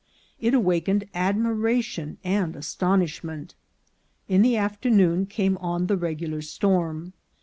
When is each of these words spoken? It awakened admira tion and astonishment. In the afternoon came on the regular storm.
It 0.39 0.55
awakened 0.55 1.05
admira 1.13 1.83
tion 1.83 2.17
and 2.23 2.55
astonishment. 2.55 3.53
In 4.27 4.41
the 4.41 4.57
afternoon 4.57 5.27
came 5.27 5.59
on 5.59 5.85
the 5.85 5.95
regular 5.95 6.41
storm. 6.41 7.13